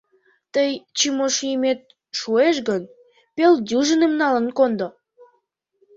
Тый, 0.53 0.71
Чимош, 0.97 1.35
йӱмет 1.49 1.79
шуэш 2.19 2.55
гын, 2.69 2.83
пел 3.35 3.53
дюжиным 3.67 4.13
налын 4.21 4.47
кондо! 4.57 4.87